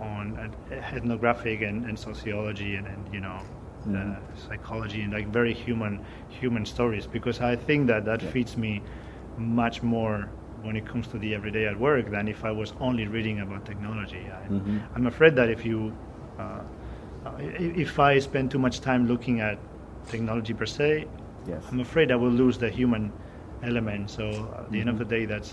[0.00, 3.40] on uh, ethnographic and, and sociology and, and you know,
[3.86, 4.16] uh,
[4.48, 8.82] psychology and like very human, human stories because I think that that fits me
[9.36, 10.28] much more
[10.62, 13.66] when it comes to the everyday at work than if I was only reading about
[13.66, 14.30] technology.
[14.30, 14.46] I,
[14.94, 15.92] I'm afraid that if you,
[16.38, 16.60] uh,
[17.26, 19.58] uh, if I spend too much time looking at
[20.08, 21.06] technology per se,
[21.46, 21.62] Yes.
[21.70, 23.12] I'm afraid I will lose the human
[23.62, 24.10] element.
[24.10, 25.52] So at the end of the day, that's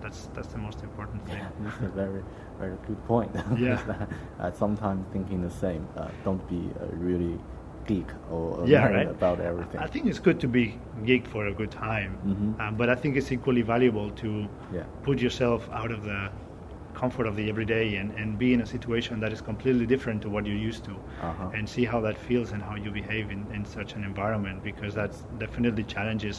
[0.00, 1.36] that's that's the most important thing.
[1.36, 2.22] Yeah, that's a very,
[2.58, 3.30] very good point.
[3.58, 4.06] Yeah.
[4.40, 5.86] I sometimes thinking the same.
[5.96, 7.38] Uh, don't be a really
[7.90, 9.08] geek or, Yeah, right.
[9.18, 9.80] about everything.
[9.86, 10.64] I think it's good to be
[11.08, 12.12] geeked for a good time,
[12.60, 14.74] uh, but I think it's equally valuable to Mm-hmm.
[14.76, 14.86] Yeah.
[15.08, 16.20] put yourself out of the
[17.00, 20.28] comfort of the everyday and, and be in a situation that is completely different to
[20.34, 20.94] what you're used to
[21.28, 21.56] Uh-huh.
[21.56, 24.92] and see how that feels and how you behave in, in such an environment because
[25.00, 25.12] that
[25.44, 26.36] definitely challenges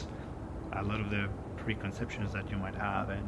[0.80, 1.22] a lot of the
[1.62, 3.26] preconceptions that you might have and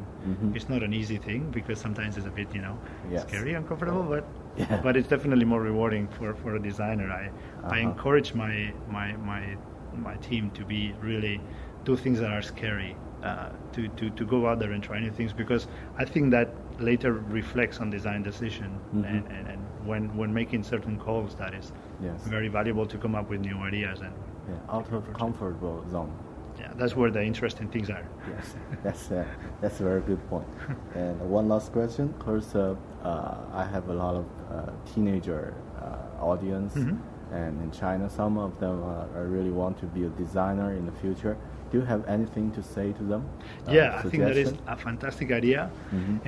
[0.57, 3.13] it's not an easy thing because sometimes it's a bit you know Mm-hmm.
[3.15, 3.21] Yes.
[3.27, 4.23] scary uncomfortable but
[4.57, 4.79] Yeah.
[4.81, 7.23] but it's definitely more rewarding for, for a designer I,
[7.63, 7.89] I Uh-huh.
[7.89, 9.41] encourage my, my my
[9.93, 11.39] my team to be really
[11.85, 15.11] do things that are scary uh, to, to, to go out there and try new
[15.11, 16.49] things because I think that
[16.79, 19.05] later reflects on design decision Mm-hmm.
[19.05, 22.21] and, and, and when when making certain calls that is Yes.
[22.35, 24.13] very valuable to come up with new ideas and
[24.49, 26.11] yeah, out of comfortable zone.
[26.59, 29.25] Yeah that's where the interesting things are Yes, that's a,
[29.61, 30.47] that's a very good point.
[30.95, 36.23] And one last question, because uh, uh, I have a lot of uh, teenager uh,
[36.31, 37.33] audience, Mm-hmm.
[37.41, 40.95] and in China, some of them uh, really want to be a designer in the
[41.03, 41.35] future.
[41.71, 43.21] Do you have anything to say to them?
[43.67, 45.69] Uh, yeah, I think that is a fantastic idea,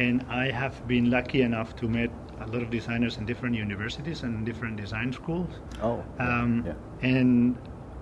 [0.05, 2.11] and I have been lucky enough to meet
[2.41, 5.53] a lot of designers in different universities and different design schools.
[5.81, 6.73] Oh, Um, yeah.
[7.15, 7.55] And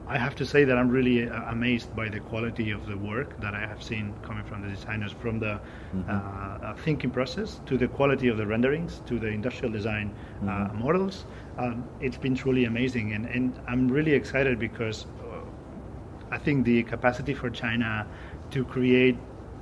[0.08, 3.40] I have to say that I'm really uh, amazed by the quality of the work
[3.42, 5.60] that I have seen coming from the designers, from the
[5.96, 6.12] Mm-hmm.
[6.12, 6.14] uh,
[6.68, 10.84] uh, thinking process to the quality of the renderings to the industrial design uh, Mm-hmm.
[10.84, 11.26] models.
[11.58, 15.40] Um, it's been truly amazing, and, and I'm really excited because uh,
[16.32, 18.06] I think the capacity for China
[18.52, 19.18] to create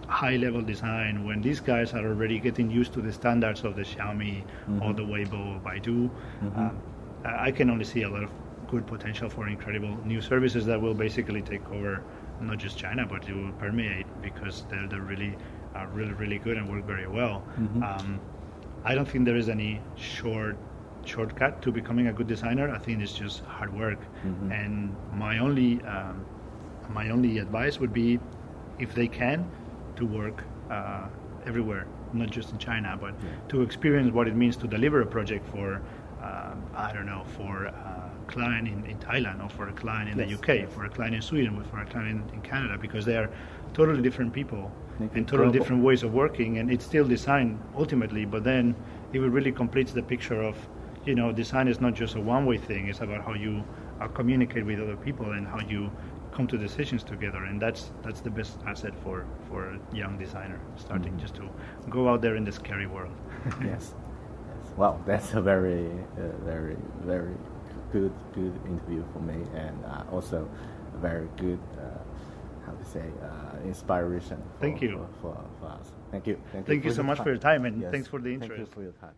[0.08, 3.84] high level design when these guys are already getting used to the standards of the
[3.84, 4.44] Xiaomi
[4.82, 6.10] or the Weibo or Baidu,
[6.58, 6.78] um,
[7.24, 8.32] I I can only see a lot of
[8.74, 11.92] good potential for incredible new services that will basically take over
[12.50, 15.34] not just China but it will permeate because they're, they're really
[15.76, 17.36] uh, really really good and work very well.
[17.90, 18.08] Um,
[18.90, 20.56] I don't think there is any short
[21.06, 22.66] shortcut to becoming a good designer.
[22.78, 24.02] I think it's just hard work.
[24.60, 24.76] And
[25.24, 26.16] my only um,
[27.00, 28.20] my only advice would be,
[28.86, 29.40] if they can,
[30.00, 30.38] to work
[30.78, 31.08] uh,
[31.46, 33.14] everywhere, not just in China, but
[33.50, 35.68] to experience what it means to deliver a project for,
[36.22, 36.54] uh,
[36.88, 37.93] I don't know, for a
[38.24, 41.16] client in, in Thailand or for a client in the Yes, UK, for a client
[41.16, 43.30] in Sweden, or for a client in, in Canada, because they are
[43.74, 48.26] totally different people Make and totally different ways of working, and it's still design ultimately,
[48.26, 48.76] but then
[49.14, 50.56] it really completes the picture of,
[51.06, 52.88] you know, design is not just a one-way thing.
[52.88, 53.64] It's about how you
[54.00, 55.92] uh, communicate with other people and how you
[56.32, 60.60] come to decisions together, and that's that's the best asset for for a young designer
[60.76, 61.22] starting Mm-hmm.
[61.22, 61.50] just to
[61.90, 63.14] go out there in the scary world.
[63.64, 63.94] yes.
[64.48, 64.74] yes.
[64.76, 67.36] Wow, that's a very, uh, very, very
[67.94, 70.50] good, good interview for me, and uh, also
[70.96, 71.84] a very good, uh,
[72.66, 74.38] how to say, uh, inspiration.
[74.56, 75.08] For, Thank you.
[75.22, 75.92] For, for, for us.
[76.12, 76.38] Thank you.
[76.52, 77.24] Thank, Thank you so much time.
[77.26, 77.92] for your time, and Yes.
[77.92, 78.72] thanks for the Thank you interest.
[78.74, 79.14] for your time.